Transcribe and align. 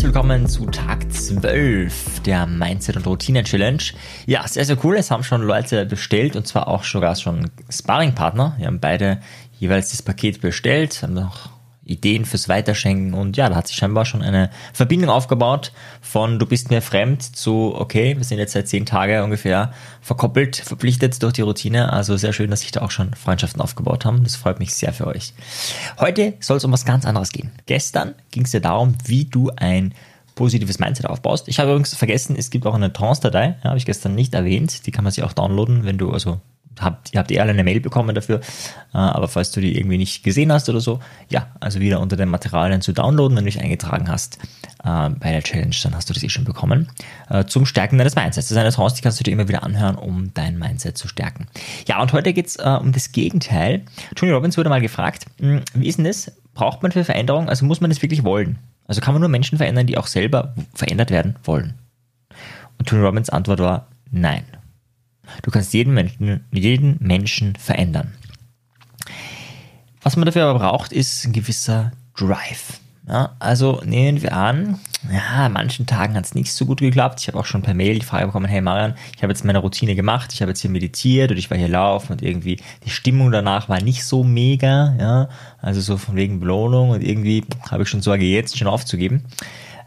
willkommen 0.00 0.48
zu 0.48 0.64
Tag 0.66 1.12
12 1.12 2.20
der 2.20 2.46
Mindset 2.46 2.96
und 2.96 3.06
Routine 3.06 3.44
Challenge. 3.44 3.82
Ja, 4.24 4.48
sehr, 4.48 4.64
sehr 4.64 4.82
cool. 4.82 4.96
Es 4.96 5.10
haben 5.10 5.22
schon 5.22 5.42
Leute 5.42 5.84
bestellt 5.84 6.34
und 6.34 6.46
zwar 6.46 6.66
auch 6.66 6.82
sogar 6.82 7.14
schon 7.14 7.50
Sparringpartner. 7.68 8.54
Wir 8.56 8.68
haben 8.68 8.80
beide 8.80 9.20
jeweils 9.60 9.90
das 9.90 10.00
Paket 10.00 10.40
bestellt, 10.40 11.02
haben 11.02 11.12
noch 11.12 11.50
Ideen 11.92 12.24
fürs 12.24 12.48
Weiterschenken 12.48 13.14
und 13.14 13.36
ja, 13.36 13.48
da 13.48 13.56
hat 13.56 13.68
sich 13.68 13.76
scheinbar 13.76 14.04
schon 14.04 14.22
eine 14.22 14.50
Verbindung 14.72 15.10
aufgebaut 15.10 15.72
von 16.00 16.38
du 16.38 16.46
bist 16.46 16.70
mir 16.70 16.82
fremd 16.82 17.22
zu 17.36 17.74
okay, 17.76 18.16
wir 18.16 18.24
sind 18.24 18.38
jetzt 18.38 18.52
seit 18.52 18.68
zehn 18.68 18.86
Tagen 18.86 19.22
ungefähr 19.22 19.72
verkoppelt, 20.00 20.56
verpflichtet 20.56 21.22
durch 21.22 21.32
die 21.34 21.42
Routine. 21.42 21.92
Also 21.92 22.16
sehr 22.16 22.32
schön, 22.32 22.50
dass 22.50 22.60
sich 22.60 22.72
da 22.72 22.82
auch 22.82 22.90
schon 22.90 23.14
Freundschaften 23.14 23.60
aufgebaut 23.60 24.04
haben. 24.04 24.24
Das 24.24 24.36
freut 24.36 24.58
mich 24.58 24.74
sehr 24.74 24.92
für 24.92 25.06
euch. 25.06 25.32
Heute 25.98 26.34
soll 26.40 26.56
es 26.56 26.64
um 26.64 26.72
was 26.72 26.84
ganz 26.84 27.04
anderes 27.04 27.30
gehen. 27.30 27.52
Gestern 27.66 28.14
ging 28.30 28.44
es 28.44 28.52
ja 28.52 28.60
darum, 28.60 28.96
wie 29.04 29.24
du 29.24 29.50
ein 29.56 29.94
positives 30.34 30.78
Mindset 30.78 31.06
aufbaust. 31.06 31.48
Ich 31.48 31.58
habe 31.58 31.70
übrigens 31.70 31.94
vergessen, 31.94 32.36
es 32.36 32.50
gibt 32.50 32.66
auch 32.66 32.74
eine 32.74 32.92
Trance-Datei, 32.92 33.56
ja, 33.62 33.70
habe 33.70 33.78
ich 33.78 33.86
gestern 33.86 34.14
nicht 34.14 34.34
erwähnt. 34.34 34.86
Die 34.86 34.90
kann 34.90 35.04
man 35.04 35.12
sich 35.12 35.24
auch 35.24 35.32
downloaden, 35.32 35.84
wenn 35.84 35.98
du 35.98 36.10
also 36.10 36.40
habt, 36.82 37.12
ihr 37.12 37.18
habt 37.18 37.30
eh 37.30 37.40
alle 37.40 37.50
eine 37.50 37.64
Mail 37.64 37.80
bekommen 37.80 38.14
dafür, 38.14 38.40
äh, 38.94 38.98
aber 38.98 39.28
falls 39.28 39.50
du 39.50 39.60
die 39.60 39.76
irgendwie 39.76 39.98
nicht 39.98 40.22
gesehen 40.22 40.52
hast 40.52 40.68
oder 40.68 40.80
so, 40.80 41.00
ja, 41.28 41.48
also 41.60 41.80
wieder 41.80 42.00
unter 42.00 42.16
den 42.16 42.28
Materialien 42.28 42.80
zu 42.80 42.92
downloaden, 42.92 43.36
wenn 43.36 43.44
du 43.44 43.50
dich 43.50 43.60
eingetragen 43.60 44.08
hast 44.08 44.38
äh, 44.84 45.10
bei 45.10 45.32
der 45.32 45.42
Challenge, 45.42 45.74
dann 45.82 45.94
hast 45.94 46.08
du 46.10 46.14
das 46.14 46.22
eh 46.22 46.28
schon 46.28 46.44
bekommen, 46.44 46.88
äh, 47.30 47.44
zum 47.44 47.66
Stärken 47.66 47.98
deines 47.98 48.14
Mindsets. 48.14 48.48
Das 48.48 48.50
ist 48.50 48.56
eine 48.56 48.70
Chance, 48.70 48.96
die 48.96 49.02
kannst 49.02 49.20
du 49.20 49.24
dir 49.24 49.32
immer 49.32 49.48
wieder 49.48 49.62
anhören, 49.62 49.96
um 49.96 50.32
dein 50.34 50.58
Mindset 50.58 50.98
zu 50.98 51.08
stärken. 51.08 51.46
Ja, 51.86 52.00
und 52.00 52.12
heute 52.12 52.32
geht's 52.32 52.56
äh, 52.56 52.78
um 52.80 52.92
das 52.92 53.12
Gegenteil. 53.12 53.82
Tony 54.14 54.32
Robbins 54.32 54.56
wurde 54.56 54.68
mal 54.68 54.80
gefragt, 54.80 55.26
hm, 55.38 55.62
wie 55.74 55.88
ist 55.88 55.98
denn 55.98 56.04
das? 56.04 56.32
Braucht 56.54 56.82
man 56.82 56.92
für 56.92 57.04
Veränderung, 57.04 57.48
also 57.48 57.64
muss 57.64 57.80
man 57.80 57.90
das 57.90 58.02
wirklich 58.02 58.24
wollen? 58.24 58.58
Also 58.86 59.00
kann 59.00 59.14
man 59.14 59.20
nur 59.20 59.30
Menschen 59.30 59.58
verändern, 59.58 59.86
die 59.86 59.96
auch 59.96 60.06
selber 60.06 60.54
verändert 60.74 61.10
werden 61.10 61.36
wollen? 61.44 61.74
Und 62.78 62.88
Tony 62.88 63.02
Robbins 63.02 63.30
Antwort 63.30 63.60
war 63.60 63.86
nein. 64.10 64.44
Du 65.42 65.50
kannst 65.50 65.72
jeden 65.72 65.94
Menschen, 65.94 66.44
jeden 66.52 66.96
Menschen 67.00 67.56
verändern. 67.56 68.12
Was 70.02 70.16
man 70.16 70.26
dafür 70.26 70.44
aber 70.44 70.58
braucht, 70.58 70.92
ist 70.92 71.24
ein 71.24 71.32
gewisser 71.32 71.92
Drive. 72.16 72.80
Ja, 73.08 73.34
also 73.40 73.82
nehmen 73.84 74.22
wir 74.22 74.32
an, 74.32 74.78
ja, 75.10 75.46
an 75.46 75.52
manchen 75.52 75.86
Tagen 75.86 76.14
hat 76.14 76.24
es 76.24 76.34
nicht 76.36 76.52
so 76.52 76.66
gut 76.66 76.78
geklappt. 76.78 77.20
Ich 77.20 77.26
habe 77.26 77.38
auch 77.38 77.46
schon 77.46 77.62
per 77.62 77.74
Mail 77.74 77.98
die 77.98 78.06
Frage 78.06 78.26
bekommen, 78.26 78.46
hey 78.46 78.60
Marian, 78.60 78.94
ich 79.16 79.22
habe 79.24 79.32
jetzt 79.32 79.44
meine 79.44 79.58
Routine 79.58 79.96
gemacht, 79.96 80.32
ich 80.32 80.40
habe 80.40 80.52
jetzt 80.52 80.60
hier 80.60 80.70
meditiert 80.70 81.32
und 81.32 81.36
ich 81.36 81.50
war 81.50 81.58
hier 81.58 81.68
laufen 81.68 82.12
und 82.12 82.22
irgendwie 82.22 82.60
die 82.84 82.90
Stimmung 82.90 83.32
danach 83.32 83.68
war 83.68 83.82
nicht 83.82 84.04
so 84.04 84.22
mega, 84.22 84.94
ja, 85.00 85.28
also 85.60 85.80
so 85.80 85.96
von 85.96 86.14
wegen 86.14 86.38
Belohnung 86.38 86.90
und 86.90 87.02
irgendwie 87.02 87.44
habe 87.70 87.82
ich 87.82 87.88
schon 87.88 88.02
Sorge, 88.02 88.24
jetzt 88.24 88.56
schon 88.56 88.68
aufzugeben. 88.68 89.24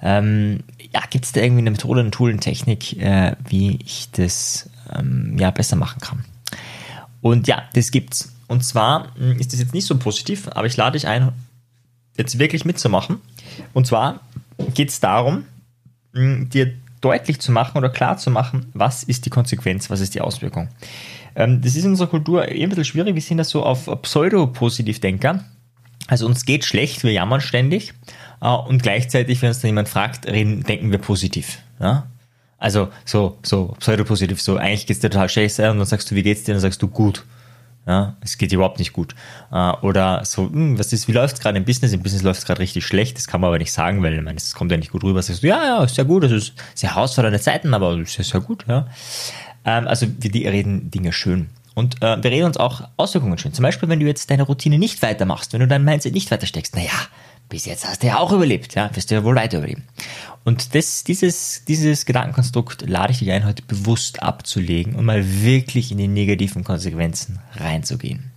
Ähm, 0.01 0.59
ja, 0.93 1.01
gibt 1.09 1.25
es 1.25 1.31
da 1.31 1.41
irgendwie 1.41 1.61
eine 1.61 1.71
Methode, 1.71 2.01
ein 2.01 2.11
Tool, 2.11 2.29
eine 2.29 2.39
Technik, 2.39 2.97
äh, 3.01 3.35
wie 3.47 3.79
ich 3.83 4.09
das 4.11 4.69
ähm, 4.93 5.37
ja, 5.37 5.51
besser 5.51 5.75
machen 5.75 5.99
kann. 6.01 6.25
Und 7.21 7.47
ja, 7.47 7.63
das 7.73 7.91
gibt's. 7.91 8.33
Und 8.47 8.63
zwar 8.63 9.15
hm, 9.17 9.39
ist 9.39 9.53
das 9.53 9.59
jetzt 9.59 9.73
nicht 9.73 9.87
so 9.87 9.97
positiv, 9.97 10.47
aber 10.49 10.67
ich 10.67 10.77
lade 10.77 10.97
dich 10.97 11.07
ein, 11.07 11.31
jetzt 12.17 12.39
wirklich 12.39 12.65
mitzumachen. 12.65 13.19
Und 13.73 13.87
zwar 13.87 14.21
geht 14.73 14.89
es 14.89 14.99
darum, 14.99 15.45
hm, 16.13 16.49
dir 16.49 16.73
deutlich 17.01 17.39
zu 17.39 17.51
machen 17.51 17.77
oder 17.77 17.89
klar 17.89 18.17
zu 18.17 18.31
machen, 18.31 18.67
was 18.73 19.03
ist 19.03 19.25
die 19.25 19.29
Konsequenz, 19.29 19.89
was 19.89 20.01
ist 20.01 20.15
die 20.15 20.21
Auswirkung. 20.21 20.69
Ähm, 21.35 21.61
das 21.61 21.75
ist 21.75 21.83
in 21.83 21.91
unserer 21.91 22.07
Kultur 22.07 22.47
eh 22.47 22.63
ein 22.63 22.69
bisschen 22.69 22.85
schwierig. 22.85 23.15
Wir 23.15 23.21
sind 23.21 23.37
das 23.37 23.49
so 23.49 23.63
auf 23.63 23.89
Pseudo-Positiv-Denker. 24.01 25.43
Also 26.07 26.25
uns 26.25 26.45
geht 26.45 26.65
schlecht, 26.65 27.03
wir 27.03 27.11
jammern 27.11 27.41
ständig. 27.41 27.93
Äh, 28.41 28.47
und 28.47 28.83
gleichzeitig, 28.83 29.41
wenn 29.41 29.49
uns 29.49 29.59
dann 29.59 29.69
jemand 29.69 29.89
fragt, 29.89 30.27
reden, 30.27 30.63
denken 30.63 30.91
wir 30.91 30.99
positiv. 30.99 31.59
Ja? 31.79 32.07
Also 32.57 32.89
so, 33.03 33.37
so 33.43 33.75
pseudopositiv, 33.79 34.41
so 34.41 34.57
eigentlich 34.57 34.87
geht's 34.87 34.99
dir 34.99 35.09
total 35.09 35.29
scheiße 35.29 35.69
und 35.71 35.77
dann 35.77 35.85
sagst 35.85 36.09
du, 36.09 36.15
wie 36.15 36.23
geht's 36.23 36.43
dir? 36.43 36.53
Und 36.53 36.57
dann 36.57 36.61
sagst 36.61 36.81
du 36.81 36.87
gut. 36.87 37.25
Ja, 37.87 38.15
es 38.21 38.39
geht 38.39 38.51
überhaupt 38.51 38.79
nicht 38.79 38.93
gut. 38.93 39.13
Äh, 39.51 39.71
oder 39.81 40.25
so, 40.25 40.49
hm, 40.49 40.79
was 40.79 40.91
ist, 40.91 41.07
wie 41.07 41.11
läuft's 41.11 41.39
gerade 41.39 41.57
im 41.57 41.65
Business? 41.65 41.93
Im 41.93 42.01
Business 42.01 42.23
läuft's 42.23 42.45
gerade 42.45 42.59
richtig 42.59 42.83
schlecht, 42.83 43.15
das 43.17 43.27
kann 43.27 43.41
man 43.41 43.49
aber 43.49 43.59
nicht 43.59 43.71
sagen, 43.71 44.01
weil 44.01 44.15
ich 44.15 44.21
meine, 44.23 44.37
es 44.37 44.55
kommt 44.55 44.71
ja 44.71 44.77
nicht 44.77 44.91
gut 44.91 45.03
rüber. 45.03 45.21
Sagst 45.21 45.43
du, 45.43 45.47
ja, 45.47 45.63
ja, 45.63 45.83
ist 45.83 45.93
sehr 45.93 46.05
gut, 46.05 46.23
es 46.23 46.31
ist 46.31 46.53
sehr 46.73 46.95
herausfordernde 46.95 47.39
Zeiten, 47.39 47.75
aber 47.75 47.95
es 47.99 48.17
ist 48.17 48.31
sehr 48.31 48.41
gut, 48.41 48.65
ja. 48.67 48.87
Ähm, 49.65 49.87
also 49.87 50.07
wir 50.17 50.51
reden 50.51 50.89
Dinge 50.89 51.13
schön. 51.13 51.49
Und 51.75 52.01
äh, 52.01 52.23
wir 52.23 52.31
reden 52.31 52.45
uns 52.45 52.57
auch 52.57 52.87
Auswirkungen 52.97 53.37
schön. 53.37 53.53
Zum 53.53 53.63
Beispiel, 53.63 53.89
wenn 53.89 53.99
du 53.99 54.05
jetzt 54.05 54.31
deine 54.31 54.43
Routine 54.43 54.79
nicht 54.79 55.01
weitermachst, 55.01 55.53
wenn 55.53 55.59
du 55.59 55.67
dein 55.67 55.83
Mindset 55.83 56.13
nicht 56.13 56.31
weiter 56.31 56.47
steckst, 56.47 56.75
naja, 56.75 56.89
bis 57.49 57.65
jetzt 57.65 57.87
hast 57.87 58.01
du 58.01 58.07
ja 58.07 58.17
auch 58.17 58.31
überlebt, 58.31 58.73
ja, 58.73 58.89
wirst 58.95 59.11
du 59.11 59.15
ja 59.15 59.23
wohl 59.23 59.35
weiter 59.35 59.59
überleben. 59.59 59.83
Und 60.45 60.73
das, 60.73 61.03
dieses, 61.03 61.63
dieses 61.65 62.05
Gedankenkonstrukt 62.05 62.87
lade 62.87 63.11
ich 63.11 63.19
dich 63.19 63.31
ein, 63.31 63.45
heute 63.45 63.61
bewusst 63.61 64.23
abzulegen 64.23 64.95
und 64.95 65.05
mal 65.05 65.23
wirklich 65.43 65.91
in 65.91 65.97
die 65.97 66.07
negativen 66.07 66.63
Konsequenzen 66.63 67.39
reinzugehen. 67.55 68.31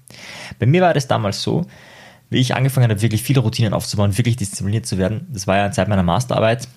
Bei 0.58 0.66
mir 0.66 0.82
war 0.82 0.94
das 0.94 1.06
damals 1.06 1.42
so, 1.42 1.66
wie 2.30 2.38
ich 2.40 2.54
angefangen 2.54 2.90
habe, 2.90 3.00
wirklich 3.00 3.22
viele 3.22 3.40
Routinen 3.40 3.72
aufzubauen, 3.72 4.18
wirklich 4.18 4.36
diszipliniert 4.36 4.86
zu 4.86 4.98
werden. 4.98 5.26
Das 5.30 5.46
war 5.46 5.56
ja 5.56 5.70
Zeit 5.70 5.88
meiner 5.88 6.02
Masterarbeit. 6.02 6.68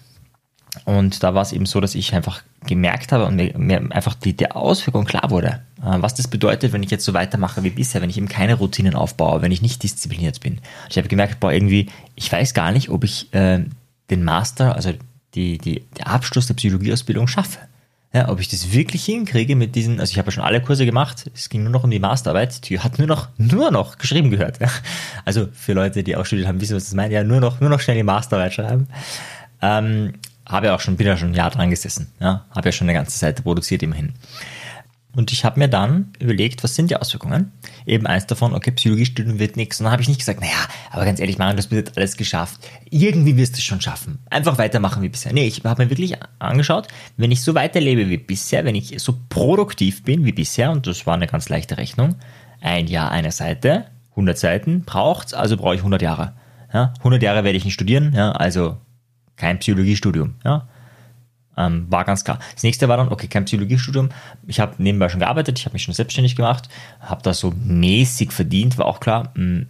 Und 0.86 1.24
da 1.24 1.34
war 1.34 1.42
es 1.42 1.52
eben 1.52 1.66
so, 1.66 1.80
dass 1.80 1.96
ich 1.96 2.14
einfach 2.14 2.42
gemerkt 2.66 3.12
habe 3.12 3.26
und 3.26 3.36
mir, 3.36 3.58
mir 3.58 3.92
einfach 3.92 4.16
die, 4.16 4.34
die 4.36 4.52
Auswirkung 4.52 5.06
klar 5.06 5.30
wurde, 5.30 5.62
äh, 5.80 6.02
was 6.02 6.16
das 6.16 6.28
bedeutet, 6.28 6.74
wenn 6.74 6.84
ich 6.84 6.92
jetzt 6.92 7.06
so 7.06 7.14
weitermache 7.14 7.64
wie 7.64 7.70
bisher, 7.70 8.02
wenn 8.02 8.10
ich 8.10 8.18
eben 8.18 8.28
keine 8.28 8.56
Routinen 8.56 8.96
aufbaue, 8.96 9.42
wenn 9.42 9.52
ich 9.52 9.62
nicht 9.62 9.84
diszipliniert 9.84 10.40
bin. 10.42 10.60
Ich 10.90 10.98
habe 10.98 11.08
gemerkt, 11.08 11.40
boah, 11.40 11.52
irgendwie, 11.52 11.88
ich 12.16 12.32
weiß 12.32 12.54
gar 12.54 12.72
nicht, 12.72 12.90
ob 12.90 13.04
ich 13.04 13.34
äh, 13.34 13.64
den 14.10 14.24
Master, 14.24 14.76
also 14.76 14.92
die, 15.36 15.58
die, 15.58 15.84
der 15.98 16.08
Abschluss 16.08 16.48
der 16.48 16.56
Psychologieausbildung 16.56 17.28
schaffe. 17.28 17.60
Ja, 18.14 18.28
ob 18.28 18.42
ich 18.42 18.50
das 18.50 18.74
wirklich 18.74 19.06
hinkriege 19.06 19.56
mit 19.56 19.74
diesen, 19.74 20.02
also 20.02 20.12
ich 20.12 20.18
habe 20.18 20.28
ja 20.28 20.32
schon 20.34 20.44
alle 20.44 20.60
Kurse 20.60 20.86
gemacht, 20.86 21.32
es 21.34 21.48
ging 21.48 21.64
nur 21.64 21.72
noch 21.72 21.86
um 21.86 21.92
die 21.92 22.00
Masterarbeit, 22.00 22.68
die 22.68 22.78
hat 22.80 22.98
nur 22.98 23.08
noch, 23.08 23.30
nur 23.38 23.72
noch 23.72 23.98
geschrieben 23.98 24.32
gehört. 24.32 24.60
Ja. 24.60 24.68
Also 25.24 25.48
für 25.54 25.72
Leute, 25.72 26.04
die 26.04 26.18
auch 26.18 26.26
studiert 26.26 26.50
haben, 26.50 26.60
wissen, 26.60 26.76
was 26.76 26.86
das 26.86 26.94
meint, 26.94 27.14
ja, 27.14 27.24
nur 27.24 27.40
noch, 27.40 27.62
nur 27.62 27.70
noch 27.70 27.80
schnell 27.80 27.96
die 27.96 28.04
Masterarbeit 28.04 28.54
schreiben. 28.54 28.90
Ähm, 29.62 30.14
habe 30.52 30.68
ja 30.68 30.76
auch 30.76 30.80
schon, 30.80 30.98
ja 30.98 31.18
schon 31.18 31.30
ein 31.30 31.34
Jahr 31.36 31.50
dran 31.50 31.70
gesessen, 31.70 32.12
ja, 32.20 32.46
habe 32.52 32.70
ja 32.70 32.72
schon 32.72 32.88
eine 32.88 32.98
ganze 32.98 33.18
Seite 33.18 33.42
produziert 33.42 33.84
immerhin. 33.84 34.14
Und 35.14 35.34
ich 35.34 35.44
habe 35.44 35.60
mir 35.60 35.68
dann 35.68 36.14
überlegt, 36.20 36.64
was 36.64 36.76
sind 36.76 36.90
die 36.90 36.96
Auswirkungen? 36.96 37.52
Eben 37.86 38.08
eins 38.08 38.28
davon, 38.28 38.54
okay, 38.54 38.72
Psychologiestudium 38.72 39.40
wird 39.40 39.58
nichts. 39.58 39.80
Und 39.80 39.84
dann 39.84 39.92
habe 39.92 40.02
ich 40.02 40.08
nicht 40.08 40.20
gesagt, 40.20 40.40
naja, 40.40 40.54
aber 40.90 41.04
ganz 41.04 41.20
ehrlich, 41.20 41.38
Marian, 41.38 41.58
das 41.58 41.70
wird 41.70 41.88
jetzt 41.88 41.98
alles 41.98 42.16
geschafft. 42.16 42.62
Irgendwie 42.90 43.36
wirst 43.36 43.56
du 43.56 43.58
es 43.58 43.66
schon 43.66 43.82
schaffen. 43.82 44.20
Einfach 44.30 44.58
weitermachen 44.58 45.02
wie 45.02 45.10
bisher. 45.10 45.34
Nee, 45.34 45.48
ich 45.48 45.66
habe 45.66 45.84
mir 45.84 45.90
wirklich 45.90 46.16
angeschaut, 46.40 46.88
wenn 47.18 47.32
ich 47.32 47.42
so 47.42 47.56
weiterlebe 47.56 48.10
wie 48.10 48.18
bisher, 48.18 48.64
wenn 48.64 48.76
ich 48.76 49.02
so 49.02 49.18
produktiv 49.28 50.04
bin 50.04 50.24
wie 50.24 50.32
bisher, 50.32 50.72
und 50.72 50.88
das 50.88 51.06
war 51.06 51.16
eine 51.16 51.28
ganz 51.28 51.50
leichte 51.50 51.78
Rechnung, 51.78 52.16
ein 52.62 52.88
Jahr 52.88 53.12
eine 53.12 53.32
Seite, 53.32 53.88
100 54.12 54.38
Seiten 54.38 54.84
braucht's, 54.86 55.34
also 55.34 55.58
brauche 55.58 55.76
ich 55.76 55.82
100 55.82 56.02
Jahre. 56.02 56.36
Ja, 56.74 56.94
100 57.00 57.22
Jahre 57.22 57.44
werde 57.44 57.58
ich 57.58 57.66
nicht 57.66 57.74
studieren, 57.74 58.14
ja, 58.16 58.32
also 58.32 58.78
kein 59.42 59.58
Psychologiestudium. 59.58 60.36
Ja, 60.46 60.68
ähm, 61.58 61.88
war 61.90 62.06
ganz 62.06 62.24
klar. 62.24 62.40
Das 62.54 62.64
nächste 62.64 62.88
war 62.88 62.98
dann, 62.98 63.10
okay, 63.10 63.28
kein 63.28 63.46
Psychologiestudium. 63.46 64.10
Ich 64.48 64.60
habe 64.60 64.76
nebenbei 64.78 65.10
schon 65.10 65.20
gearbeitet, 65.20 65.58
ich 65.58 65.66
habe 65.66 65.74
mich 65.74 65.84
schon 65.84 65.96
selbstständig 65.96 66.36
gemacht, 66.36 66.70
habe 67.00 67.24
da 67.24 67.34
so 67.34 67.52
mäßig 67.52 68.32
verdient, 68.32 68.78
war 68.78 68.86
auch 68.86 69.00
klar, 69.00 69.32
mh, 69.34 69.44
hm, 69.44 69.68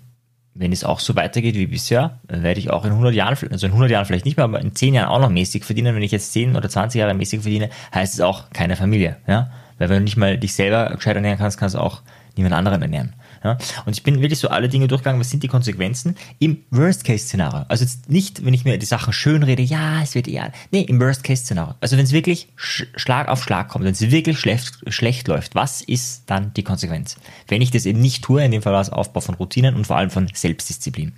wenn 0.53 0.73
es 0.73 0.83
auch 0.83 0.99
so 0.99 1.15
weitergeht 1.15 1.55
wie 1.55 1.67
bisher, 1.67 2.19
werde 2.27 2.59
ich 2.59 2.69
auch 2.69 2.83
in 2.83 2.91
100 2.91 3.13
Jahren, 3.13 3.37
also 3.51 3.65
in 3.65 3.71
100 3.71 3.89
Jahren 3.89 4.05
vielleicht 4.05 4.25
nicht 4.25 4.35
mehr, 4.35 4.43
aber 4.43 4.59
in 4.59 4.75
10 4.75 4.93
Jahren 4.93 5.07
auch 5.07 5.21
noch 5.21 5.29
mäßig 5.29 5.63
verdienen. 5.63 5.95
Wenn 5.95 6.03
ich 6.03 6.11
jetzt 6.11 6.33
10 6.33 6.57
oder 6.57 6.67
20 6.67 6.99
Jahre 6.99 7.13
mäßig 7.13 7.39
verdiene, 7.39 7.69
heißt 7.95 8.15
es 8.15 8.19
auch 8.19 8.49
keine 8.49 8.75
Familie. 8.75 9.15
Ja? 9.27 9.49
Weil 9.77 9.87
wenn 9.87 9.99
du 9.99 10.03
nicht 10.03 10.17
mal 10.17 10.37
dich 10.37 10.53
selber 10.53 10.93
gescheit 10.93 11.15
ernähren 11.15 11.37
kannst, 11.37 11.57
kannst 11.57 11.75
du 11.75 11.79
auch 11.79 12.01
niemand 12.35 12.53
anderen 12.53 12.81
ernähren. 12.81 13.13
Ja? 13.43 13.57
Und 13.85 13.95
ich 13.95 14.03
bin 14.03 14.21
wirklich 14.21 14.39
so 14.39 14.49
alle 14.49 14.69
Dinge 14.69 14.87
durchgegangen, 14.87 15.19
was 15.19 15.29
sind 15.29 15.43
die 15.43 15.47
Konsequenzen 15.47 16.15
im 16.39 16.63
Worst-Case-Szenario. 16.69 17.65
Also 17.67 17.83
jetzt 17.83 18.09
nicht, 18.09 18.45
wenn 18.45 18.53
ich 18.53 18.65
mir 18.65 18.77
die 18.77 18.85
Sachen 18.85 19.13
schön 19.13 19.43
rede, 19.43 19.63
ja, 19.63 20.01
es 20.01 20.15
wird 20.15 20.27
eher, 20.27 20.51
nee, 20.71 20.81
im 20.81 20.99
Worst-Case-Szenario. 20.99 21.75
Also 21.81 21.97
wenn 21.97 22.05
es 22.05 22.11
wirklich 22.11 22.49
Schlag 22.55 23.27
auf 23.27 23.43
Schlag 23.43 23.69
kommt, 23.69 23.85
wenn 23.85 23.93
es 23.93 24.01
wirklich 24.01 24.39
schlecht, 24.39 24.79
schlecht 24.87 25.27
läuft, 25.27 25.55
was 25.55 25.81
ist 25.81 26.23
dann 26.27 26.53
die 26.53 26.63
Konsequenz? 26.63 27.17
Wenn 27.47 27.61
ich 27.61 27.71
das 27.71 27.85
eben 27.85 27.99
nicht 27.99 28.23
tue, 28.23 28.43
in 28.43 28.51
dem 28.51 28.61
Fall 28.61 28.73
war 28.73 28.81
es 28.81 28.89
Aufbau 28.89 29.21
von 29.21 29.35
Routinen 29.35 29.75
und 29.75 29.87
vor 29.87 29.97
allem 29.97 30.09
von 30.09 30.27
Selbstdisziplin. 30.33 31.13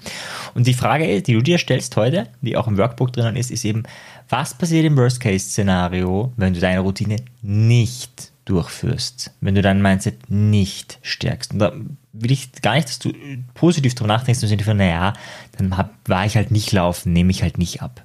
Und 0.53 0.67
die 0.67 0.73
Frage, 0.73 1.21
die 1.21 1.33
du 1.33 1.41
dir 1.41 1.57
stellst 1.57 1.95
heute, 1.97 2.27
die 2.41 2.57
auch 2.57 2.67
im 2.67 2.77
Workbook 2.77 3.13
drinnen 3.13 3.35
ist, 3.35 3.51
ist 3.51 3.65
eben, 3.65 3.83
was 4.29 4.57
passiert 4.57 4.85
im 4.85 4.97
Worst-Case-Szenario, 4.97 6.33
wenn 6.37 6.53
du 6.53 6.59
deine 6.59 6.79
Routine 6.79 7.17
nicht 7.41 8.32
durchführst, 8.45 9.31
wenn 9.41 9.55
du 9.55 9.61
dein 9.61 9.81
Mindset 9.81 10.29
nicht 10.29 10.99
stärkst. 11.01 11.53
Und 11.53 11.59
da 11.59 11.73
will 12.11 12.31
ich 12.31 12.51
gar 12.61 12.75
nicht, 12.75 12.89
dass 12.89 12.99
du 12.99 13.13
positiv 13.53 13.95
drüber 13.95 14.09
nachdenkst 14.09 14.41
Sinne 14.41 14.63
von, 14.63 14.77
naja, 14.77 15.13
dann 15.57 15.77
hab, 15.77 15.93
war 16.07 16.25
ich 16.25 16.35
halt 16.35 16.51
nicht 16.51 16.71
laufen, 16.71 17.13
nehme 17.13 17.31
ich 17.31 17.41
halt 17.41 17.57
nicht 17.57 17.81
ab. 17.81 18.03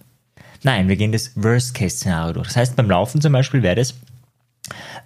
Nein, 0.62 0.88
wir 0.88 0.96
gehen 0.96 1.12
das 1.12 1.32
Worst-Case-Szenario 1.37 2.35
durch. 2.35 2.49
Das 2.49 2.56
heißt, 2.56 2.76
beim 2.76 2.90
Laufen 2.90 3.20
zum 3.20 3.32
Beispiel 3.32 3.62
wäre 3.62 3.76
das 3.76 3.94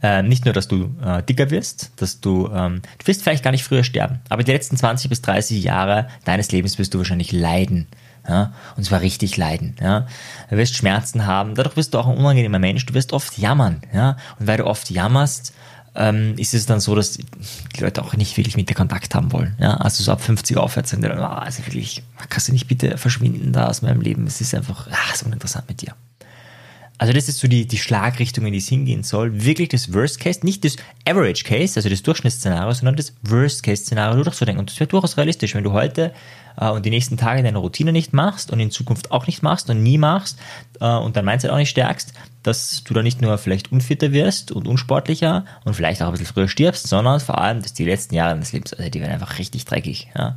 äh, 0.03 0.23
nicht 0.23 0.45
nur, 0.45 0.55
dass 0.55 0.69
du 0.69 0.95
äh, 1.05 1.23
dicker 1.23 1.51
wirst, 1.51 1.93
dass 1.97 2.21
du, 2.21 2.49
ähm, 2.53 2.83
du 2.99 3.07
wirst 3.07 3.23
vielleicht 3.23 3.45
gar 3.45 3.51
nicht 3.51 3.65
früher 3.65 3.85
sterben, 3.85 4.21
aber 4.29 4.43
die 4.43 4.53
letzten 4.53 4.77
20 4.77 5.09
bis 5.09 5.23
30 5.23 5.63
Jahre 5.63 6.09
deines 6.25 6.51
Lebens 6.53 6.79
wirst 6.79 6.95
du 6.95 6.99
wahrscheinlich 6.99 7.33
leiden 7.33 7.87
Ja? 8.29 8.53
Und 8.77 8.85
zwar 8.85 9.01
richtig 9.01 9.37
leiden. 9.37 9.77
Ja? 9.81 10.07
Du 10.51 10.57
wirst 10.57 10.75
Schmerzen 10.75 11.27
haben, 11.27 11.55
dadurch 11.55 11.75
bist 11.75 11.95
du 11.95 11.99
auch 11.99 12.07
ein 12.07 12.17
unangenehmer 12.17 12.59
Mensch, 12.59 12.87
du 12.87 12.95
wirst 12.95 13.13
oft 13.13 13.39
jammern. 13.39 13.83
Ja? 13.93 14.17
Und 14.39 14.47
weil 14.47 14.59
du 14.59 14.67
oft 14.67 14.91
jammerst, 14.91 15.53
ähm, 15.95 16.35
ist 16.39 16.55
es 16.55 16.67
dann 16.67 16.81
so, 16.81 16.95
dass 16.95 17.13
die 17.13 17.27
Leute 17.81 18.03
auch 18.03 18.15
nicht 18.15 18.37
wirklich 18.37 18.57
mit 18.57 18.69
dir 18.71 18.75
Kontakt 18.75 19.15
haben 19.15 19.33
wollen. 19.33 19.57
Ja? 19.59 19.77
Also 19.77 20.03
so 20.03 20.13
ab 20.13 20.21
50 20.21 20.57
aufwärts 20.57 20.91
sind 20.91 21.03
die 21.03 21.09
dann, 21.09 21.19
ah, 21.19 21.39
also 21.39 21.67
wirklich, 21.67 22.03
kannst 22.29 22.49
du 22.49 22.53
nicht 22.53 22.69
bitte 22.69 22.97
verschwinden 22.97 23.53
da 23.53 23.69
aus 23.69 23.83
meinem 23.83 24.01
Leben? 24.01 24.27
Es 24.27 24.41
ist 24.41 24.55
einfach 24.55 24.89
ah, 24.91 25.15
so 25.15 25.27
uninteressant 25.27 25.69
mit 25.69 25.83
dir. 25.83 25.95
Also 26.99 27.13
das 27.13 27.29
ist 27.29 27.39
so 27.39 27.49
die, 27.49 27.67
die 27.67 27.79
Schlagrichtung, 27.79 28.47
in 28.47 28.53
die 28.53 28.59
es 28.59 28.69
hingehen 28.69 29.03
soll. 29.03 29.45
Wirklich 29.45 29.71
das 29.71 29.93
Worst 29.93 30.21
Case, 30.21 30.41
nicht 30.45 30.65
das 30.65 30.77
Average 31.05 31.45
Case, 31.45 31.77
also 31.77 31.89
das 31.89 32.03
Durchschnittsszenario, 32.03 32.73
sondern 32.73 32.97
das 32.97 33.13
Worst 33.23 33.63
Case 33.63 33.83
Szenario 33.83 34.23
durchzudenken. 34.23 34.61
Und 34.61 34.71
das 34.71 34.79
wäre 34.79 34.89
durchaus 34.89 35.17
realistisch, 35.17 35.55
wenn 35.55 35.65
du 35.65 35.73
heute 35.73 36.13
äh, 36.57 36.69
und 36.69 36.87
die 36.87 36.91
nächsten 36.91 37.17
Tage 37.17 37.43
deine 37.43 37.59
Routine 37.59 37.93
nicht 37.93 38.13
machst 38.13 38.51
und 38.51 38.61
in 38.61 38.71
Zukunft 38.71 39.11
auch 39.11 39.27
nicht 39.27 39.43
machst 39.43 39.71
und 39.71 39.83
nie 39.83 39.99
machst 39.99 40.39
äh, 40.81 40.87
und 40.87 41.17
dein 41.17 41.25
Mindset 41.25 41.51
auch 41.51 41.57
nicht 41.57 41.71
stärkst, 41.71 42.13
dass 42.43 42.85
du 42.85 42.95
da 42.95 43.03
nicht 43.03 43.21
nur 43.21 43.39
vielleicht 43.39 43.73
unfitter 43.73 44.13
wirst 44.13 44.53
und 44.53 44.69
unsportlicher 44.69 45.45
und 45.65 45.75
vielleicht 45.75 46.03
auch 46.03 46.07
ein 46.07 46.13
bisschen 46.13 46.27
früher 46.27 46.49
stirbst, 46.49 46.89
sondern 46.89 47.21
vor 47.21 47.39
allem, 47.39 47.63
dass 47.63 47.73
die 47.73 47.85
letzten 47.85 48.15
Jahre 48.15 48.35
deines 48.35 48.53
Lebens, 48.53 48.75
also 48.75 48.91
die 48.91 49.01
werden 49.01 49.13
einfach 49.13 49.39
richtig 49.39 49.65
dreckig. 49.65 50.09
Ja. 50.17 50.37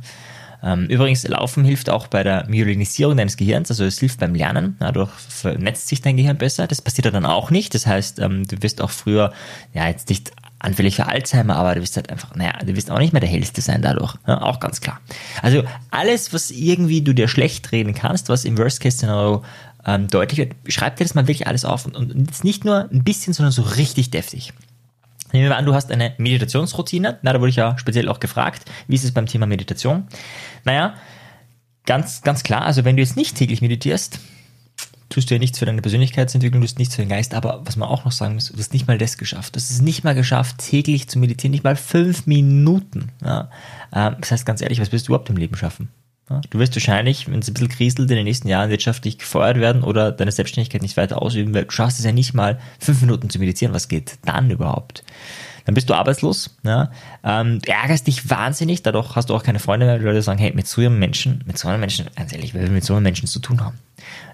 Ähm, 0.62 0.86
übrigens, 0.86 1.26
Laufen 1.26 1.64
hilft 1.64 1.90
auch 1.90 2.06
bei 2.06 2.22
der 2.22 2.46
Myelinisierung 2.48 3.16
deines 3.16 3.36
Gehirns, 3.36 3.70
also 3.70 3.84
es 3.84 3.98
hilft 3.98 4.20
beim 4.20 4.34
Lernen. 4.34 4.76
Dadurch 4.80 5.10
vernetzt 5.10 5.88
sich 5.88 6.00
dein 6.00 6.16
Gehirn 6.16 6.38
besser. 6.38 6.66
Das 6.66 6.82
passiert 6.82 7.12
dann 7.12 7.26
auch 7.26 7.50
nicht. 7.50 7.74
Das 7.74 7.86
heißt, 7.86 8.18
ähm, 8.20 8.46
du 8.46 8.62
wirst 8.62 8.80
auch 8.80 8.90
früher, 8.90 9.32
ja, 9.74 9.88
jetzt 9.88 10.08
nicht 10.08 10.32
anfällig 10.58 10.96
für 10.96 11.06
Alzheimer, 11.06 11.56
aber 11.56 11.74
du 11.74 11.82
wirst 11.82 11.96
halt 11.96 12.10
einfach, 12.10 12.34
naja, 12.34 12.52
du 12.64 12.74
wirst 12.74 12.90
auch 12.90 12.98
nicht 12.98 13.12
mehr 13.12 13.20
der 13.20 13.28
Hellste 13.28 13.60
sein 13.60 13.82
dadurch. 13.82 14.14
Ja, 14.26 14.42
auch 14.42 14.60
ganz 14.60 14.80
klar. 14.80 15.00
Also 15.42 15.62
alles, 15.90 16.32
was 16.32 16.50
irgendwie 16.50 17.02
du 17.02 17.12
dir 17.12 17.28
schlecht 17.28 17.72
reden 17.72 17.94
kannst, 17.94 18.28
was 18.28 18.44
im 18.44 18.56
Worst-Case-Szenario 18.58 19.44
ähm, 19.86 20.08
deutlich 20.08 20.38
wird, 20.38 20.54
schreib 20.66 20.96
dir 20.96 21.04
das 21.04 21.14
mal 21.14 21.28
wirklich 21.28 21.46
alles 21.46 21.64
auf 21.64 21.86
und, 21.86 21.96
und 21.96 22.44
nicht 22.44 22.64
nur 22.64 22.88
ein 22.90 23.04
bisschen, 23.04 23.32
sondern 23.32 23.52
so 23.52 23.62
richtig 23.62 24.10
deftig. 24.10 24.52
Nehmen 25.36 25.50
wir 25.50 25.56
an, 25.56 25.66
du 25.66 25.74
hast 25.74 25.92
eine 25.92 26.14
Meditationsroutine. 26.16 27.18
Na, 27.22 27.32
da 27.32 27.40
wurde 27.40 27.50
ich 27.50 27.56
ja 27.56 27.76
speziell 27.78 28.08
auch 28.08 28.20
gefragt, 28.20 28.70
wie 28.88 28.94
ist 28.94 29.04
es 29.04 29.12
beim 29.12 29.26
Thema 29.26 29.46
Meditation? 29.46 30.06
Naja, 30.64 30.94
ganz, 31.84 32.22
ganz 32.22 32.42
klar, 32.42 32.62
also 32.62 32.84
wenn 32.84 32.96
du 32.96 33.02
jetzt 33.02 33.16
nicht 33.16 33.36
täglich 33.36 33.60
meditierst, 33.60 34.18
tust 35.10 35.30
du 35.30 35.34
ja 35.34 35.38
nichts 35.38 35.58
für 35.58 35.66
deine 35.66 35.82
Persönlichkeitsentwicklung, 35.82 36.62
du 36.62 36.66
tust 36.66 36.78
nichts 36.78 36.94
für 36.94 37.02
den 37.02 37.10
Geist, 37.10 37.34
aber 37.34 37.60
was 37.64 37.76
man 37.76 37.88
auch 37.88 38.04
noch 38.04 38.12
sagen 38.12 38.34
muss, 38.34 38.48
du 38.48 38.58
hast 38.58 38.72
nicht 38.72 38.88
mal 38.88 38.98
das 38.98 39.18
geschafft. 39.18 39.54
Du 39.54 39.58
hast 39.58 39.70
es 39.70 39.82
nicht 39.82 40.04
mal 40.04 40.14
geschafft, 40.14 40.58
täglich 40.58 41.08
zu 41.08 41.18
meditieren, 41.18 41.52
nicht 41.52 41.64
mal 41.64 41.76
fünf 41.76 42.26
Minuten. 42.26 43.12
Ja? 43.22 43.50
Ähm, 43.92 44.16
das 44.20 44.32
heißt 44.32 44.46
ganz 44.46 44.62
ehrlich, 44.62 44.80
was 44.80 44.90
willst 44.90 45.06
du 45.06 45.12
überhaupt 45.12 45.30
im 45.30 45.36
Leben 45.36 45.56
schaffen? 45.56 45.90
Du 46.28 46.58
wirst 46.58 46.74
wahrscheinlich, 46.74 47.30
wenn 47.30 47.38
es 47.38 47.48
ein 47.48 47.54
bisschen 47.54 47.68
kriselt, 47.68 48.10
in 48.10 48.16
den 48.16 48.24
nächsten 48.24 48.48
Jahren 48.48 48.68
wirtschaftlich 48.68 49.18
gefeuert 49.18 49.58
werden 49.58 49.84
oder 49.84 50.10
deine 50.10 50.32
Selbstständigkeit 50.32 50.82
nicht 50.82 50.96
weiter 50.96 51.22
ausüben, 51.22 51.54
weil 51.54 51.66
du 51.66 51.70
schaffst 51.70 52.00
es 52.00 52.04
ja 52.04 52.10
nicht 52.10 52.34
mal 52.34 52.58
fünf 52.80 53.00
Minuten 53.00 53.30
zu 53.30 53.38
meditieren. 53.38 53.72
Was 53.72 53.86
geht 53.86 54.18
dann 54.24 54.50
überhaupt? 54.50 55.04
Dann 55.66 55.74
bist 55.74 55.88
du 55.88 55.94
arbeitslos, 55.94 56.56
ja? 56.64 56.90
ähm, 57.24 57.60
du 57.60 57.70
ärgerst 57.70 58.06
dich 58.06 58.28
wahnsinnig, 58.30 58.82
dadurch 58.82 59.16
hast 59.16 59.30
du 59.30 59.34
auch 59.34 59.42
keine 59.42 59.58
Freunde 59.58 59.86
mehr, 59.86 59.98
die 59.98 60.04
Leute 60.04 60.22
sagen, 60.22 60.38
hey, 60.38 60.52
mit 60.54 60.66
so 60.66 60.80
einem 60.80 60.98
Menschen, 60.98 61.42
mit 61.44 61.58
so 61.58 61.66
einem 61.68 61.80
Menschen, 61.80 62.06
ganz 62.14 62.32
ehrlich, 62.32 62.54
wer 62.54 62.62
will 62.62 62.70
mit 62.70 62.84
so 62.84 62.94
einem 62.94 63.02
Menschen 63.02 63.26
zu 63.26 63.40
tun 63.40 63.60
haben? 63.60 63.78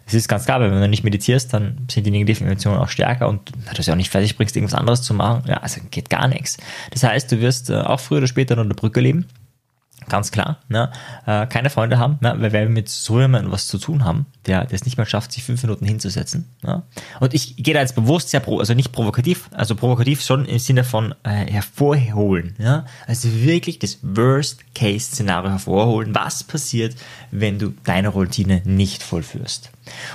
Es 0.06 0.12
ist 0.12 0.28
ganz 0.28 0.44
klar, 0.44 0.60
weil 0.60 0.70
wenn 0.70 0.80
du 0.80 0.88
nicht 0.88 1.04
meditierst, 1.04 1.54
dann 1.54 1.86
sind 1.90 2.04
die 2.04 2.10
negativen 2.10 2.46
Emotionen 2.46 2.78
auch 2.78 2.88
stärker 2.88 3.28
und 3.28 3.50
du 3.50 3.78
es 3.78 3.86
ja 3.86 3.94
auch 3.94 3.98
nicht 3.98 4.10
fertig 4.10 4.36
bringst, 4.36 4.56
irgendwas 4.56 4.78
anderes 4.78 5.02
zu 5.02 5.14
machen, 5.14 5.44
ja, 5.46 5.58
also 5.58 5.80
geht 5.90 6.10
gar 6.10 6.28
nichts. 6.28 6.58
Das 6.90 7.02
heißt, 7.02 7.32
du 7.32 7.40
wirst 7.40 7.70
äh, 7.70 7.76
auch 7.76 8.00
früher 8.00 8.18
oder 8.18 8.26
später 8.26 8.54
unter 8.54 8.74
der 8.74 8.80
Brücke 8.80 9.00
leben 9.00 9.26
Ganz 10.08 10.30
klar, 10.30 10.58
ne? 10.68 10.90
äh, 11.26 11.46
keine 11.46 11.70
Freunde 11.70 11.98
haben, 11.98 12.18
ne? 12.20 12.34
weil 12.38 12.52
wir 12.52 12.68
mit 12.68 12.88
so 12.88 13.20
jemandem 13.20 13.52
was 13.52 13.66
zu 13.66 13.78
tun 13.78 14.04
haben, 14.04 14.26
der 14.46 14.66
es 14.70 14.84
nicht 14.84 14.98
mal 14.98 15.06
schafft, 15.06 15.32
sich 15.32 15.44
fünf 15.44 15.62
Minuten 15.62 15.86
hinzusetzen. 15.86 16.48
Ne? 16.62 16.82
Und 17.20 17.34
ich 17.34 17.56
gehe 17.56 17.74
da 17.74 17.80
jetzt 17.80 17.94
bewusst 17.94 18.30
sehr, 18.30 18.40
pro, 18.40 18.58
also 18.58 18.74
nicht 18.74 18.92
provokativ, 18.92 19.48
also 19.52 19.74
provokativ 19.74 20.22
schon 20.22 20.44
im 20.44 20.58
Sinne 20.58 20.84
von 20.84 21.14
äh, 21.22 21.50
hervorholen. 21.50 22.54
Ja? 22.58 22.86
Also 23.06 23.32
wirklich 23.32 23.78
das 23.78 23.98
Worst-Case-Szenario 24.02 25.50
hervorholen. 25.50 26.14
Was 26.14 26.44
passiert, 26.44 26.96
wenn 27.30 27.58
du 27.58 27.74
deine 27.84 28.08
Routine 28.08 28.62
nicht 28.64 29.02
vollführst? 29.02 29.70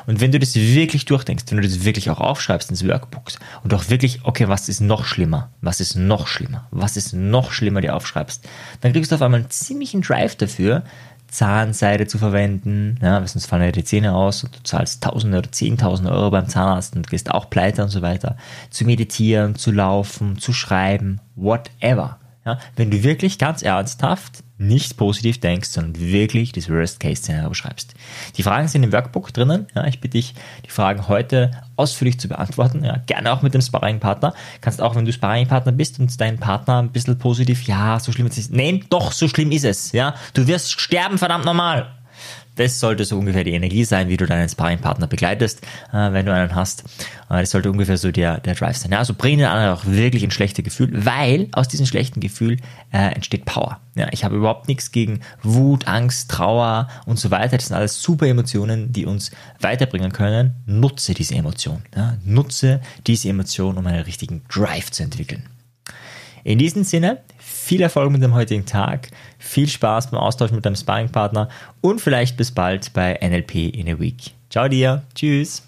Und 0.06 0.22
wenn 0.22 0.32
du 0.32 0.40
das 0.40 0.56
wirklich 0.56 1.06
durchdenkst, 1.06 1.46
wenn 1.50 1.58
du 1.58 1.68
das 1.68 1.84
wirklich 1.84 2.10
auch 2.10 2.20
aufschreibst 2.20 2.70
ins 2.70 2.88
Workbook 2.88 3.24
und 3.64 3.74
auch 3.74 3.90
wirklich, 3.90 4.22
okay, 4.24 4.48
was 4.48 4.70
ist 4.70 4.80
noch 4.80 5.06
schlimmer? 5.06 5.50
Was 5.62 5.82
ist 5.82 5.96
noch 5.96 6.28
schlimmer? 6.28 6.68
Was 6.72 6.96
ist 6.96 7.14
noch 7.14 7.52
schlimmer, 7.52 7.82
dir 7.82 7.96
aufschreibst, 7.96 8.48
dann 8.82 8.94
kriegst 8.94 9.12
du 9.12 9.16
auf 9.16 9.22
einmal 9.22 9.42
einen 9.42 9.50
ziemlichen 9.78 10.02
Drive 10.02 10.36
dafür, 10.36 10.84
Zahnseide 11.28 12.08
zu 12.08 12.18
verwenden, 12.18 12.98
ja, 13.02 13.20
weil 13.20 13.28
sonst 13.28 13.46
fallen 13.46 13.64
ja 13.64 13.72
die 13.72 13.84
Zähne 13.84 14.16
aus 14.16 14.44
und 14.44 14.56
du 14.56 14.64
zahlst 14.64 15.04
Tausende 15.04 15.38
oder 15.38 15.52
Zehntausende 15.52 16.12
Euro 16.12 16.32
beim 16.32 16.48
Zahnarzt 16.48 16.96
und 16.96 17.08
gehst 17.08 17.30
auch 17.30 17.50
pleite 17.50 17.84
und 17.84 17.90
so 17.90 18.02
weiter. 18.02 18.38
Zu 18.72 18.86
meditieren, 18.86 19.56
zu 19.56 19.72
laufen, 19.72 20.40
zu 20.40 20.54
schreiben, 20.54 21.20
whatever. 21.36 22.18
Ja, 22.48 22.60
wenn 22.78 22.90
du 22.90 23.04
wirklich 23.04 23.40
ganz 23.40 23.62
ernsthaft 23.62 24.42
nicht 24.58 24.96
positiv 24.96 25.42
denkst, 25.42 25.68
sondern 25.68 26.00
wirklich 26.00 26.54
das 26.54 26.70
Worst-Case-Szenario 26.70 27.50
beschreibst. 27.50 27.94
Die 28.38 28.44
Fragen 28.44 28.70
sind 28.70 28.84
im 28.84 28.94
Workbook 28.94 29.34
drinnen. 29.34 29.68
Ja, 29.76 29.86
ich 29.86 30.00
bitte 30.00 30.18
dich, 30.18 30.34
die 30.66 30.70
Fragen 30.70 31.10
heute 31.10 31.52
ausführlich 31.76 32.22
zu 32.22 32.30
beantworten. 32.30 32.86
Ja, 32.86 33.00
gerne 33.06 33.34
auch 33.34 33.42
mit 33.42 33.54
dem 33.54 33.60
Sparring-Partner. 33.60 34.34
Kannst 34.62 34.82
auch, 34.82 34.96
wenn 34.96 35.04
du 35.04 35.12
Sparring-Partner 35.12 35.74
bist 35.74 36.00
und 36.00 36.22
dein 36.22 36.40
Partner 36.40 36.82
ein 36.82 36.94
bisschen 36.94 37.18
positiv, 37.18 37.64
ja, 37.64 38.00
so 38.00 38.14
schlimm 38.14 38.28
ist 38.28 38.38
es. 38.38 38.50
Nein, 38.50 38.86
doch, 38.90 39.12
so 39.12 39.28
schlimm 39.28 39.52
ist 39.52 39.66
es. 39.66 39.92
Ja, 39.92 40.16
du 40.34 40.48
wirst 40.48 40.80
sterben, 40.80 41.18
verdammt 41.18 41.44
normal. 41.44 41.94
Das 42.58 42.80
sollte 42.80 43.06
so 43.06 43.18
ungefähr 43.18 43.44
die 43.44 43.54
Energie 43.54 43.86
sein, 43.86 44.10
wie 44.10 44.18
du 44.18 44.26
deinen 44.26 44.50
Sparringpartner 44.50 45.08
begleitest, 45.08 45.62
äh, 45.94 46.12
wenn 46.12 46.26
du 46.26 46.34
einen 46.34 46.56
hast. 46.56 46.84
Äh, 47.30 47.42
das 47.42 47.52
sollte 47.52 47.72
ungefähr 47.72 47.98
so 47.98 48.12
der, 48.12 48.40
der 48.40 48.56
Drive 48.56 48.78
sein. 48.78 48.92
Ja, 48.92 49.00
also 49.00 49.14
bring 49.14 49.38
den 49.38 49.48
anderen 49.48 49.74
auch 49.74 49.86
wirklich 49.86 50.24
ein 50.24 50.32
schlechtes 50.32 50.66
Gefühl, 50.66 50.90
weil 51.06 51.48
aus 51.52 51.68
diesem 51.68 51.86
schlechten 51.86 52.20
Gefühl 52.20 52.58
äh, 52.92 53.14
entsteht 53.14 53.46
Power. 53.46 53.80
Ja, 53.96 54.08
ich 54.12 54.24
habe 54.24 54.36
überhaupt 54.36 54.68
nichts 54.68 54.92
gegen 54.92 55.22
Wut, 55.44 55.88
Angst, 55.88 56.30
Trauer 56.30 56.88
und 57.06 57.20
so 57.20 57.32
weiter. 57.32 57.58
Das 57.58 57.68
sind 57.68 57.76
alles 57.76 58.02
super 58.02 58.28
Emotionen, 58.28 58.92
die 58.92 59.06
uns 59.06 59.32
weiterbringen 59.60 60.12
können. 60.12 60.56
Nutze 60.66 61.14
diese 61.14 61.36
Emotion. 61.36 61.84
Ja, 61.96 62.18
nutze 62.26 62.82
diese 63.06 63.30
Emotion, 63.30 63.78
um 63.78 63.88
einen 63.88 64.04
richtigen 64.04 64.44
Drive 64.50 64.92
zu 64.92 65.04
entwickeln. 65.04 65.44
In 66.48 66.60
diesem 66.60 66.86
Sinne, 66.86 67.24
viel 67.40 67.82
Erfolg 67.82 68.10
mit 68.10 68.24
dem 68.24 68.34
heutigen 68.34 68.66
Tag, 68.66 69.10
viel 69.38 69.68
Spaß 69.68 70.12
beim 70.12 70.22
Austausch 70.22 70.52
mit 70.52 70.66
deinem 70.66 70.78
Sparringpartner 70.78 71.50
und 71.82 72.00
vielleicht 72.00 72.38
bis 72.38 72.52
bald 72.52 72.94
bei 72.94 73.20
NLP 73.22 73.76
in 73.76 73.90
a 73.90 74.00
Week. 74.00 74.32
Ciao 74.50 74.70
dir, 74.70 75.04
tschüss. 75.14 75.68